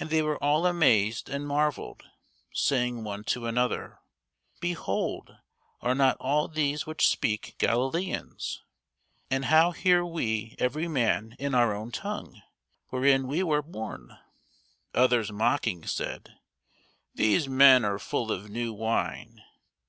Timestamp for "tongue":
11.92-12.42